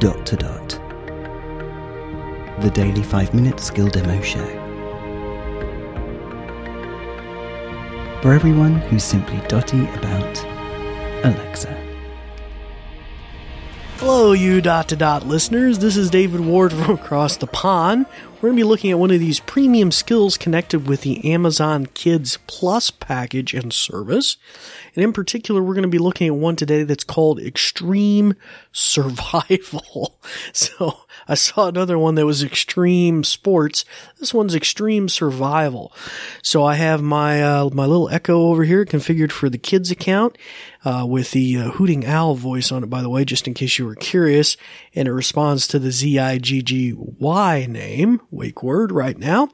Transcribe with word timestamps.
dot 0.00 0.24
to 0.24 0.34
dot. 0.34 0.68
The 2.62 2.70
daily 2.72 3.02
5 3.02 3.34
minute 3.34 3.60
skill 3.60 3.88
demo 3.88 4.18
show. 4.22 4.46
For 8.22 8.32
everyone 8.32 8.76
who's 8.76 9.04
simply 9.04 9.46
dotty 9.46 9.84
about 9.90 10.42
Alexa. 11.22 11.76
Hello, 13.98 14.32
you 14.32 14.62
dot 14.62 14.88
to 14.88 14.96
dot 14.96 15.26
listeners. 15.26 15.80
This 15.80 15.98
is 15.98 16.08
David 16.08 16.40
Ward 16.40 16.72
from 16.72 16.94
across 16.94 17.36
the 17.36 17.46
pond. 17.46 18.06
We're 18.40 18.48
going 18.48 18.56
to 18.56 18.64
be 18.64 18.68
looking 18.68 18.90
at 18.90 18.98
one 18.98 19.10
of 19.10 19.20
these 19.20 19.38
premium 19.38 19.92
skills 19.92 20.38
connected 20.38 20.88
with 20.88 21.02
the 21.02 21.30
Amazon 21.30 21.84
Kids 21.84 22.38
Plus 22.46 22.90
package 22.90 23.52
and 23.52 23.70
service. 23.70 24.38
And 24.94 25.04
in 25.04 25.12
particular, 25.12 25.62
we're 25.62 25.74
going 25.74 25.82
to 25.82 25.88
be 25.88 25.98
looking 25.98 26.26
at 26.26 26.34
one 26.34 26.56
today 26.56 26.84
that's 26.84 27.04
called 27.04 27.38
Extreme 27.38 28.36
Survival. 28.72 30.16
So 30.52 31.00
I 31.26 31.34
saw 31.34 31.66
another 31.66 31.98
one 31.98 32.14
that 32.14 32.26
was 32.26 32.42
Extreme 32.42 33.24
Sports. 33.24 33.84
This 34.18 34.32
one's 34.32 34.54
Extreme 34.54 35.08
Survival. 35.08 35.92
So 36.42 36.62
I 36.64 36.74
have 36.74 37.02
my, 37.02 37.42
uh, 37.42 37.70
my 37.72 37.86
little 37.86 38.08
Echo 38.10 38.42
over 38.42 38.62
here 38.62 38.84
configured 38.84 39.32
for 39.32 39.48
the 39.48 39.58
kids 39.58 39.90
account, 39.90 40.36
uh, 40.84 41.04
with 41.06 41.32
the 41.32 41.58
uh, 41.58 41.70
Hooting 41.72 42.06
Owl 42.06 42.34
voice 42.34 42.72
on 42.72 42.82
it, 42.82 42.90
by 42.90 43.02
the 43.02 43.10
way, 43.10 43.24
just 43.24 43.46
in 43.46 43.54
case 43.54 43.78
you 43.78 43.86
were 43.86 43.94
curious. 43.94 44.56
And 44.94 45.08
it 45.08 45.12
responds 45.12 45.66
to 45.68 45.78
the 45.78 45.90
Z-I-G-G-Y 45.90 47.66
name, 47.68 48.20
word 48.62 48.92
right 48.92 49.18
now. 49.18 49.48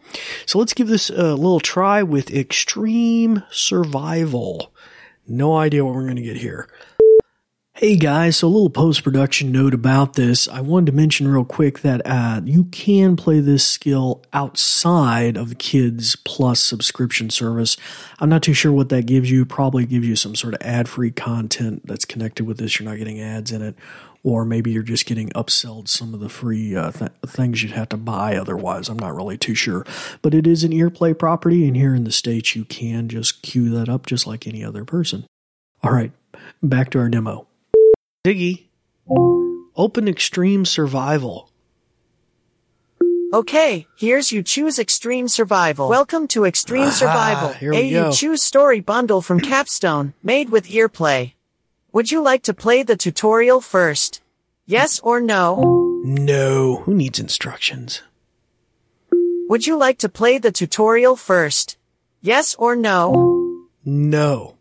So 0.47 0.59
let's 0.59 0.75
give 0.75 0.89
this 0.89 1.11
a 1.11 1.35
little 1.35 1.61
try 1.61 2.03
with 2.03 2.31
Extreme 2.31 3.43
Survival. 3.51 4.73
No 5.29 5.57
idea 5.57 5.85
what 5.85 5.95
we're 5.95 6.05
going 6.05 6.17
to 6.17 6.23
get 6.23 6.37
here. 6.37 6.69
Hey 7.79 7.97
guys, 7.97 8.39
so 8.39 8.47
a 8.47 8.49
little 8.49 8.71
post 8.71 9.05
production 9.05 9.53
note 9.53 9.75
about 9.75 10.15
this. 10.15 10.49
I 10.49 10.63
wanted 10.63 10.87
to 10.87 10.93
mention 10.93 11.29
real 11.29 11.45
quick 11.45 11.81
that 11.81 12.01
uh, 12.07 12.41
you 12.43 12.65
can 12.65 13.17
play 13.17 13.41
this 13.41 13.67
skill 13.67 14.25
outside 14.33 15.37
of 15.37 15.51
the 15.51 15.55
Kids 15.55 16.17
Plus 16.17 16.59
subscription 16.59 17.29
service. 17.29 17.77
I'm 18.19 18.31
not 18.31 18.43
too 18.43 18.55
sure 18.55 18.73
what 18.73 18.89
that 18.89 19.05
gives 19.05 19.31
you. 19.31 19.45
Probably 19.45 19.85
gives 19.85 20.09
you 20.09 20.17
some 20.17 20.35
sort 20.35 20.55
of 20.55 20.63
ad 20.63 20.89
free 20.89 21.11
content 21.11 21.87
that's 21.87 22.07
connected 22.07 22.47
with 22.47 22.57
this. 22.57 22.81
You're 22.81 22.89
not 22.89 22.97
getting 22.97 23.21
ads 23.21 23.53
in 23.53 23.61
it, 23.61 23.75
or 24.27 24.45
maybe 24.45 24.73
you're 24.73 24.83
just 24.83 25.07
getting 25.07 25.29
upsold 25.31 25.87
some 25.87 26.13
of 26.13 26.19
the 26.19 26.29
free 26.29 26.75
uh, 26.75 26.91
th- 26.91 27.13
things 27.25 27.63
you'd 27.63 27.71
have 27.71 27.89
to 27.89 27.97
buy 27.97 28.35
otherwise. 28.37 28.89
I'm 28.89 28.99
not 28.99 29.15
really 29.15 29.39
too 29.39 29.55
sure, 29.55 29.87
but 30.21 30.35
it 30.35 30.49
is 30.49 30.65
an 30.65 30.73
earplay 30.73 31.17
property, 31.17 31.65
and 31.69 31.77
here 31.77 31.95
in 31.95 32.03
the 32.03 32.11
states, 32.11 32.57
you 32.57 32.65
can 32.65 33.09
just 33.09 33.43
queue 33.43 33.71
that 33.71 33.89
up 33.89 34.05
just 34.05 34.27
like 34.27 34.45
any 34.49 34.65
other 34.65 34.85
person. 34.85 35.27
All 35.85 35.93
right, 35.93 36.11
back 36.61 36.91
to 36.91 36.99
our 36.99 37.09
demo. 37.09 37.47
Ziggy, 38.27 38.65
open 39.77 40.09
Extreme 40.09 40.65
Survival. 40.65 41.53
Okay, 43.33 43.87
here's 43.97 44.33
you 44.33 44.43
choose 44.43 44.77
Extreme 44.81 45.29
Survival. 45.29 45.89
Welcome 45.89 46.27
to 46.29 46.45
Extreme 46.45 46.89
Ah, 46.89 46.91
Survival, 46.91 47.49
here 47.53 47.73
a 47.73 47.77
we 47.81 47.91
go. 47.93 48.07
you 48.09 48.13
choose 48.13 48.43
story 48.43 48.81
bundle 48.81 49.23
from 49.23 49.39
Capstone, 49.39 50.15
made 50.25 50.51
with 50.51 50.67
earplay. 50.67 51.35
Would 51.97 52.13
you 52.13 52.21
like 52.23 52.43
to 52.43 52.53
play 52.53 52.83
the 52.83 52.95
tutorial 52.95 53.63
first? 53.63 54.21
Yes 54.67 55.01
or 55.01 55.19
no? 55.19 56.03
No, 56.05 56.83
who 56.85 56.93
needs 56.93 57.19
instructions? 57.19 58.03
Would 59.49 59.67
you 59.67 59.79
like 59.79 59.97
to 60.01 60.11
play 60.11 60.37
the 60.37 60.53
tutorial 60.53 61.17
first? 61.17 61.79
Yes 62.21 62.55
or 62.59 62.77
no? 62.77 63.65
No. 63.83 64.57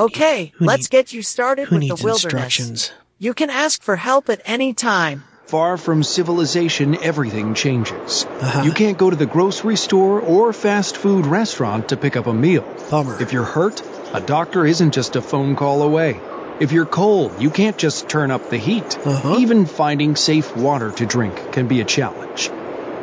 Okay, 0.00 0.50
who 0.56 0.64
let's 0.64 0.86
need- 0.86 0.90
get 0.90 1.12
you 1.12 1.22
started 1.22 1.68
Who 1.68 1.76
with 1.76 1.82
the 1.82 1.88
needs 1.90 2.02
wilderness. 2.02 2.24
instructions? 2.24 2.90
You 3.20 3.32
can 3.32 3.48
ask 3.48 3.80
for 3.80 3.94
help 3.94 4.28
at 4.28 4.42
any 4.44 4.74
time. 4.74 5.22
Far 5.46 5.76
from 5.76 6.02
civilization, 6.02 6.96
everything 7.04 7.54
changes. 7.54 8.24
Uh-huh. 8.24 8.62
You 8.64 8.72
can't 8.72 8.98
go 8.98 9.10
to 9.10 9.16
the 9.16 9.26
grocery 9.26 9.76
store 9.76 10.20
or 10.20 10.52
fast 10.52 10.96
food 10.96 11.24
restaurant 11.26 11.90
to 11.90 11.96
pick 11.96 12.16
up 12.16 12.26
a 12.26 12.34
meal. 12.34 12.64
Bummer. 12.90 13.22
If 13.22 13.32
you're 13.32 13.44
hurt, 13.44 13.80
a 14.14 14.20
doctor 14.20 14.64
isn't 14.64 14.94
just 14.94 15.16
a 15.16 15.20
phone 15.20 15.56
call 15.56 15.82
away. 15.82 16.20
If 16.60 16.70
you're 16.70 16.86
cold, 16.86 17.42
you 17.42 17.50
can't 17.50 17.76
just 17.76 18.08
turn 18.08 18.30
up 18.30 18.48
the 18.48 18.58
heat. 18.58 18.96
Uh-huh. 19.04 19.38
Even 19.40 19.66
finding 19.66 20.14
safe 20.14 20.56
water 20.56 20.92
to 20.92 21.04
drink 21.04 21.50
can 21.50 21.66
be 21.66 21.80
a 21.80 21.84
challenge. 21.84 22.48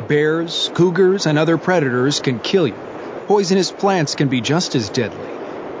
Bears, 0.08 0.70
cougars, 0.72 1.26
and 1.26 1.38
other 1.38 1.58
predators 1.58 2.20
can 2.20 2.40
kill 2.40 2.66
you. 2.66 2.78
Poisonous 3.26 3.70
plants 3.70 4.14
can 4.14 4.28
be 4.28 4.40
just 4.40 4.74
as 4.74 4.88
deadly. 4.88 5.28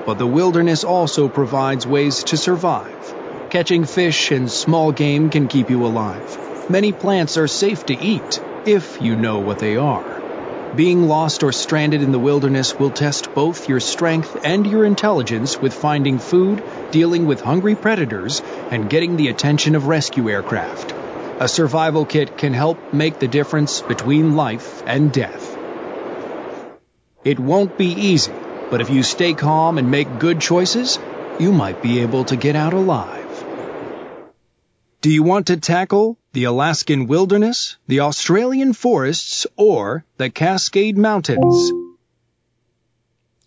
But 0.04 0.18
the 0.18 0.26
wilderness 0.26 0.84
also 0.84 1.30
provides 1.30 1.86
ways 1.86 2.24
to 2.24 2.36
survive. 2.36 3.14
Catching 3.48 3.86
fish 3.86 4.32
and 4.32 4.50
small 4.50 4.92
game 4.92 5.30
can 5.30 5.48
keep 5.48 5.70
you 5.70 5.86
alive. 5.86 6.68
Many 6.68 6.92
plants 6.92 7.38
are 7.38 7.48
safe 7.48 7.86
to 7.86 7.98
eat 7.98 8.38
if 8.66 9.00
you 9.00 9.16
know 9.16 9.38
what 9.38 9.60
they 9.60 9.78
are. 9.78 10.11
Being 10.74 11.06
lost 11.06 11.42
or 11.42 11.52
stranded 11.52 12.00
in 12.00 12.12
the 12.12 12.18
wilderness 12.18 12.78
will 12.78 12.90
test 12.90 13.34
both 13.34 13.68
your 13.68 13.78
strength 13.78 14.38
and 14.42 14.66
your 14.66 14.86
intelligence 14.86 15.60
with 15.60 15.74
finding 15.74 16.18
food, 16.18 16.64
dealing 16.90 17.26
with 17.26 17.42
hungry 17.42 17.74
predators, 17.74 18.40
and 18.70 18.88
getting 18.88 19.16
the 19.16 19.28
attention 19.28 19.74
of 19.74 19.86
rescue 19.86 20.30
aircraft. 20.30 20.94
A 21.40 21.46
survival 21.46 22.06
kit 22.06 22.38
can 22.38 22.54
help 22.54 22.94
make 22.94 23.18
the 23.18 23.28
difference 23.28 23.82
between 23.82 24.34
life 24.34 24.82
and 24.86 25.12
death. 25.12 25.58
It 27.22 27.38
won't 27.38 27.76
be 27.76 27.88
easy, 27.88 28.32
but 28.70 28.80
if 28.80 28.88
you 28.88 29.02
stay 29.02 29.34
calm 29.34 29.76
and 29.76 29.90
make 29.90 30.18
good 30.18 30.40
choices, 30.40 30.98
you 31.38 31.52
might 31.52 31.82
be 31.82 31.98
able 32.00 32.24
to 32.24 32.36
get 32.36 32.56
out 32.56 32.72
alive. 32.72 33.44
Do 35.02 35.10
you 35.10 35.22
want 35.22 35.48
to 35.48 35.58
tackle 35.58 36.16
the 36.32 36.44
Alaskan 36.44 37.06
wilderness, 37.06 37.76
the 37.86 38.00
Australian 38.00 38.72
forests, 38.72 39.46
or 39.56 40.04
the 40.16 40.30
Cascade 40.30 40.96
Mountains? 40.96 41.72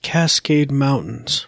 Cascade 0.04 0.72
Mountains. 0.72 1.48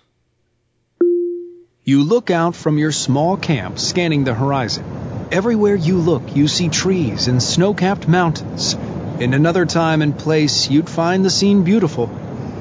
You 1.83 2.03
look 2.03 2.31
out 2.31 2.55
from 2.55 2.79
your 2.79 2.91
small 2.91 3.37
camp, 3.37 3.77
scanning 3.77 4.23
the 4.23 4.33
horizon. 4.33 4.83
Everywhere 5.31 5.75
you 5.75 5.99
look, 5.99 6.35
you 6.35 6.47
see 6.47 6.69
trees 6.69 7.27
and 7.27 7.41
snow 7.41 7.75
capped 7.75 8.07
mountains. 8.07 8.73
In 9.19 9.35
another 9.35 9.67
time 9.67 10.01
and 10.01 10.17
place, 10.17 10.69
you'd 10.71 10.89
find 10.89 11.23
the 11.23 11.29
scene 11.29 11.63
beautiful, 11.63 12.07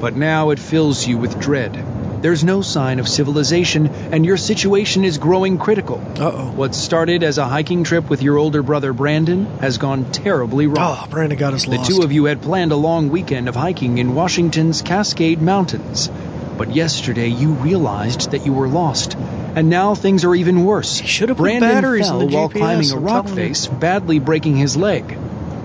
but 0.02 0.16
now 0.16 0.50
it 0.50 0.58
fills 0.58 1.06
you 1.06 1.16
with 1.16 1.40
dread. 1.40 1.95
There's 2.20 2.42
no 2.42 2.62
sign 2.62 2.98
of 2.98 3.08
civilization, 3.08 3.86
and 3.86 4.24
your 4.24 4.36
situation 4.36 5.04
is 5.04 5.18
growing 5.18 5.58
critical. 5.58 6.02
Uh 6.18 6.32
oh. 6.32 6.52
What 6.52 6.74
started 6.74 7.22
as 7.22 7.38
a 7.38 7.46
hiking 7.46 7.84
trip 7.84 8.08
with 8.08 8.22
your 8.22 8.38
older 8.38 8.62
brother 8.62 8.92
Brandon 8.92 9.46
has 9.60 9.78
gone 9.78 10.10
terribly 10.12 10.66
wrong. 10.66 10.98
Oh, 11.02 11.06
Brandon 11.10 11.38
got 11.38 11.54
us 11.54 11.66
lost. 11.66 11.88
The 11.88 11.94
two 11.94 12.02
of 12.02 12.12
you 12.12 12.24
had 12.24 12.42
planned 12.42 12.72
a 12.72 12.76
long 12.76 13.10
weekend 13.10 13.48
of 13.48 13.54
hiking 13.54 13.98
in 13.98 14.14
Washington's 14.14 14.82
Cascade 14.82 15.42
Mountains. 15.42 16.08
But 16.56 16.74
yesterday 16.74 17.28
you 17.28 17.50
realized 17.52 18.30
that 18.30 18.46
you 18.46 18.52
were 18.52 18.68
lost. 18.68 19.14
And 19.14 19.68
now 19.68 19.94
things 19.94 20.24
are 20.24 20.34
even 20.34 20.64
worse. 20.64 20.98
He 20.98 21.06
should 21.06 21.28
have 21.28 21.38
Brandon 21.38 21.70
batteries 21.70 22.08
fell 22.08 22.28
while 22.28 22.48
GPS, 22.48 22.58
climbing 22.58 22.90
a 22.92 22.98
rock 22.98 23.28
face, 23.28 23.66
badly 23.66 24.18
breaking 24.18 24.56
his 24.56 24.76
leg. 24.76 25.18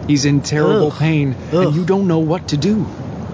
He's 0.08 0.26
in 0.26 0.42
terrible 0.42 0.88
Ugh. 0.88 1.00
pain, 1.00 1.36
Ugh. 1.54 1.68
and 1.68 1.76
you 1.76 1.86
don't 1.86 2.08
know 2.08 2.20
what 2.20 2.50
to 2.50 2.58
do. 2.58 2.86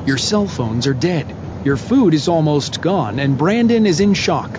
Your 0.06 0.18
cell 0.18 0.48
phones 0.48 0.88
are 0.88 0.94
dead. 0.94 1.36
Your 1.68 1.76
food 1.76 2.14
is 2.14 2.30
almost 2.30 2.80
gone, 2.80 3.20
and 3.20 3.38
Brandon 3.38 3.86
is 3.86 4.00
in 4.00 4.14
shock. 4.14 4.58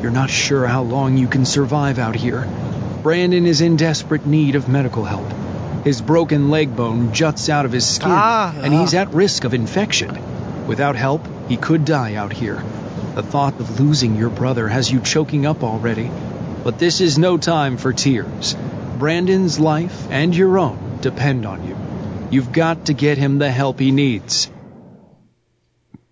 You're 0.00 0.12
not 0.12 0.30
sure 0.30 0.68
how 0.68 0.82
long 0.82 1.16
you 1.16 1.26
can 1.26 1.44
survive 1.44 1.98
out 1.98 2.14
here. 2.14 2.46
Brandon 3.02 3.44
is 3.44 3.60
in 3.60 3.74
desperate 3.74 4.24
need 4.24 4.54
of 4.54 4.68
medical 4.68 5.02
help. 5.02 5.26
His 5.82 6.00
broken 6.00 6.50
leg 6.50 6.76
bone 6.76 7.12
juts 7.12 7.48
out 7.48 7.64
of 7.64 7.72
his 7.72 7.84
skin, 7.84 8.12
Ah, 8.12 8.54
and 8.56 8.72
he's 8.72 8.94
ah. 8.94 8.98
at 8.98 9.12
risk 9.12 9.42
of 9.42 9.52
infection. 9.52 10.16
Without 10.68 10.94
help, 10.94 11.26
he 11.48 11.56
could 11.56 11.84
die 11.84 12.14
out 12.14 12.32
here. 12.32 12.62
The 13.16 13.24
thought 13.24 13.58
of 13.58 13.80
losing 13.80 14.14
your 14.14 14.30
brother 14.30 14.68
has 14.68 14.88
you 14.88 15.00
choking 15.00 15.46
up 15.46 15.64
already. 15.64 16.08
But 16.62 16.78
this 16.78 17.00
is 17.00 17.18
no 17.18 17.36
time 17.36 17.78
for 17.78 17.92
tears. 17.92 18.56
Brandon's 18.96 19.58
life 19.58 20.06
and 20.08 20.36
your 20.36 20.56
own 20.60 20.98
depend 21.00 21.46
on 21.46 21.66
you. 21.66 21.76
You've 22.30 22.52
got 22.52 22.84
to 22.86 22.94
get 22.94 23.18
him 23.18 23.38
the 23.38 23.50
help 23.50 23.80
he 23.80 23.90
needs. 23.90 24.48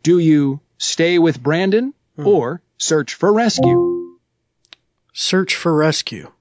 Do 0.02 0.18
you 0.18 0.58
stay 0.78 1.20
with 1.20 1.40
Brandon 1.40 1.94
hmm. 2.16 2.26
or 2.26 2.60
search 2.76 3.14
for 3.14 3.32
rescue? 3.32 4.18
Search 5.12 5.54
for 5.54 5.72
rescue. 5.72 6.32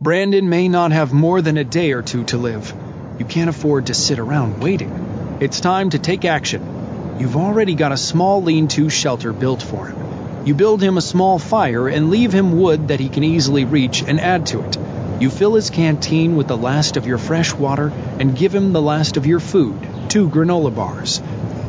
Brandon 0.00 0.48
may 0.48 0.68
not 0.68 0.92
have 0.92 1.12
more 1.12 1.42
than 1.42 1.58
a 1.58 1.64
day 1.64 1.92
or 1.92 2.00
two 2.00 2.24
to 2.24 2.38
live. 2.38 2.72
You 3.18 3.26
can't 3.26 3.50
afford 3.50 3.86
to 3.86 3.94
sit 3.94 4.18
around 4.18 4.62
waiting. 4.62 5.36
It's 5.40 5.60
time 5.60 5.90
to 5.90 5.98
take 5.98 6.24
action. 6.24 7.18
You've 7.20 7.36
already 7.36 7.74
got 7.74 7.92
a 7.92 7.98
small 7.98 8.42
lean 8.42 8.68
to 8.68 8.88
shelter 8.88 9.34
built 9.34 9.60
for 9.60 9.88
him. 9.88 10.46
You 10.46 10.54
build 10.54 10.82
him 10.82 10.96
a 10.96 11.02
small 11.02 11.38
fire 11.38 11.88
and 11.88 12.10
leave 12.10 12.32
him 12.32 12.58
wood 12.58 12.88
that 12.88 13.00
he 13.00 13.10
can 13.10 13.22
easily 13.22 13.66
reach 13.66 14.02
and 14.02 14.18
add 14.18 14.46
to 14.46 14.64
it. 14.64 14.78
You 15.20 15.28
fill 15.28 15.54
his 15.54 15.68
canteen 15.68 16.36
with 16.36 16.48
the 16.48 16.56
last 16.56 16.96
of 16.96 17.06
your 17.06 17.18
fresh 17.18 17.52
water 17.52 17.92
and 18.18 18.34
give 18.34 18.54
him 18.54 18.72
the 18.72 18.82
last 18.82 19.18
of 19.18 19.26
your 19.26 19.40
food, 19.40 19.78
two 20.08 20.28
granola 20.28 20.74
bars. 20.74 21.20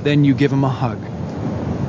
Then 0.03 0.23
you 0.25 0.33
give 0.33 0.51
him 0.51 0.63
a 0.63 0.69
hug. 0.69 0.99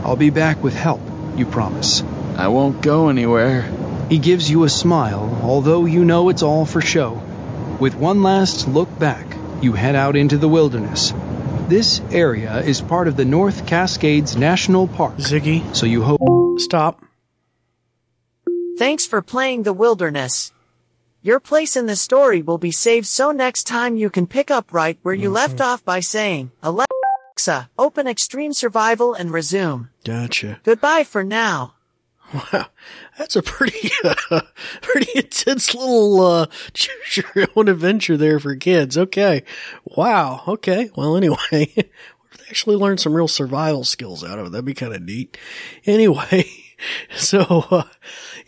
I'll 0.04 0.16
be 0.16 0.30
back 0.30 0.62
with 0.62 0.74
help, 0.74 1.00
you 1.36 1.46
promise. 1.46 2.02
I 2.36 2.48
won't 2.48 2.82
go 2.82 3.08
anywhere. 3.08 3.62
He 4.08 4.18
gives 4.18 4.50
you 4.50 4.64
a 4.64 4.68
smile, 4.68 5.40
although 5.42 5.86
you 5.86 6.04
know 6.04 6.28
it's 6.28 6.42
all 6.42 6.64
for 6.66 6.80
show. 6.80 7.20
With 7.80 7.94
one 7.94 8.22
last 8.22 8.68
look 8.68 8.98
back, 8.98 9.26
you 9.60 9.72
head 9.72 9.96
out 9.96 10.14
into 10.14 10.38
the 10.38 10.48
wilderness. 10.48 11.12
This 11.68 12.00
area 12.10 12.60
is 12.60 12.80
part 12.80 13.08
of 13.08 13.16
the 13.16 13.24
North 13.24 13.66
Cascades 13.66 14.36
National 14.36 14.86
Park, 14.86 15.16
Ziggy, 15.16 15.74
so 15.74 15.86
you 15.86 16.02
hope. 16.02 16.60
stop. 16.60 17.02
Thanks 18.78 19.06
for 19.06 19.22
playing 19.22 19.62
the 19.62 19.72
wilderness. 19.72 20.52
Your 21.22 21.40
place 21.40 21.74
in 21.74 21.86
the 21.86 21.96
story 21.96 22.42
will 22.42 22.58
be 22.58 22.70
saved 22.70 23.06
so 23.06 23.32
next 23.32 23.64
time 23.64 23.96
you 23.96 24.10
can 24.10 24.26
pick 24.26 24.50
up 24.50 24.74
right 24.74 24.98
where 25.02 25.14
you 25.14 25.30
left 25.30 25.56
mm-hmm. 25.56 25.72
off 25.72 25.84
by 25.84 26.00
saying, 26.00 26.50
Alexa, 27.46 27.70
open 27.78 28.06
extreme 28.06 28.54
survival 28.54 29.12
and 29.12 29.30
resume. 29.30 29.90
Gotcha. 30.04 30.60
Goodbye 30.64 31.04
for 31.04 31.22
now. 31.22 31.74
Wow, 32.32 32.66
that's 33.18 33.36
a 33.36 33.42
pretty, 33.42 33.90
uh, 34.02 34.40
pretty 34.80 35.10
intense 35.14 35.74
little 35.74 36.20
uh, 36.22 36.46
choose 36.72 37.18
your 37.36 37.46
own 37.54 37.68
adventure 37.68 38.16
there 38.16 38.40
for 38.40 38.56
kids. 38.56 38.96
Okay, 38.96 39.44
wow. 39.84 40.42
Okay, 40.48 40.90
well, 40.96 41.16
anyway, 41.18 41.74
actually 42.48 42.76
learned 42.76 43.00
some 43.00 43.12
real 43.14 43.28
survival 43.28 43.84
skills 43.84 44.24
out 44.24 44.38
of 44.38 44.46
it. 44.46 44.50
That'd 44.52 44.64
be 44.64 44.72
kind 44.72 44.94
of 44.94 45.02
neat. 45.02 45.36
Anyway, 45.84 46.48
so 47.14 47.66
uh, 47.70 47.82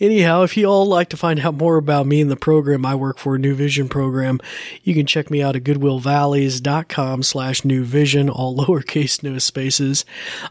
anyhow, 0.01 0.43
if 0.43 0.57
you 0.57 0.67
all 0.67 0.87
like 0.87 1.09
to 1.11 1.17
find 1.17 1.41
out 1.41 1.55
more 1.55 1.77
about 1.77 2.07
me 2.07 2.21
and 2.21 2.31
the 2.31 2.37
program 2.37 2.85
I 2.87 2.95
work 2.95 3.19
for, 3.19 3.39
New 3.39 3.55
Vision 3.55 3.89
program, 3.89 4.41
you 4.83 4.95
can 4.95 5.07
check 5.07 5.31
me 5.31 5.43
out 5.43 5.57
at 5.57 5.65
goodwillvalleys.com 5.65 7.23
slash 7.23 7.65
new 7.65 7.85
vision, 7.85 8.29
all 8.31 8.57
lowercase, 8.57 9.23
no 9.23 9.39
spaces. 9.39 10.05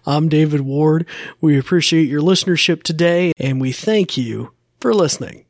I'm 0.06 0.30
David 0.30 0.62
Ward. 0.62 1.06
We 1.42 1.58
appreciate 1.58 2.08
your 2.08 2.22
listenership 2.22 2.84
today 2.84 3.32
and 3.38 3.60
we 3.60 3.72
thank 3.72 4.18
you 4.18 4.54
for 4.80 4.94
listening. 4.94 5.46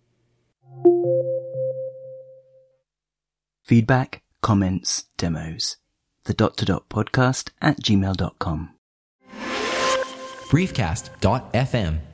Feedback, 3.64 4.22
comments, 4.42 5.06
demos. 5.18 5.78
The 6.26 6.34
dot 6.34 6.58
to 6.58 6.66
dot 6.66 6.90
podcast 6.90 7.52
at 7.62 7.82
gmail.com. 7.82 8.72
briefcast.fm 10.50 12.00